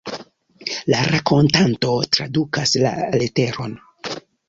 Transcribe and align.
La 0.93 1.01
rakontanto 1.09 1.93
tradukas 2.17 2.77
la 2.87 2.97
leteron. 3.23 3.81